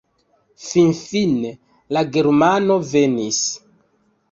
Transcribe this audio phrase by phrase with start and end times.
[0.69, 1.51] Finfine
[1.97, 3.45] la germano venis.